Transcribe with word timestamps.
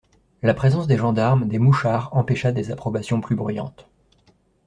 La 0.41 0.55
présence 0.55 0.87
des 0.87 0.97
gendarmes, 0.97 1.47
des 1.47 1.59
mouchards 1.59 2.11
empêcha 2.15 2.51
des 2.51 2.71
approbations 2.71 3.21
plus 3.21 3.35
bruyantes. 3.35 3.87